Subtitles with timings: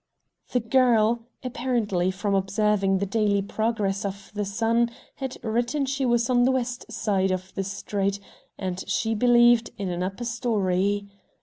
[0.51, 6.27] The girl, apparently from observing the daily progress of the sun, had written she was
[6.27, 8.19] on the west side of the street
[8.57, 11.07] and, she believed, in an upper story.